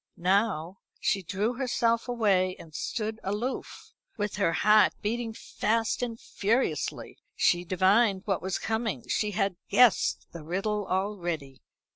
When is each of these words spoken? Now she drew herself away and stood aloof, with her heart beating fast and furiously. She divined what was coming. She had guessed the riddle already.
Now 0.17 0.79
she 0.99 1.21
drew 1.21 1.53
herself 1.53 2.07
away 2.07 2.55
and 2.57 2.73
stood 2.73 3.19
aloof, 3.23 3.93
with 4.17 4.37
her 4.37 4.51
heart 4.51 4.93
beating 5.03 5.31
fast 5.31 6.01
and 6.01 6.19
furiously. 6.19 7.19
She 7.35 7.63
divined 7.63 8.23
what 8.25 8.41
was 8.41 8.57
coming. 8.57 9.07
She 9.07 9.29
had 9.29 9.57
guessed 9.69 10.25
the 10.31 10.41
riddle 10.43 10.87
already. 10.89 11.61